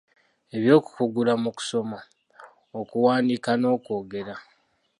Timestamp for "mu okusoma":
1.41-1.99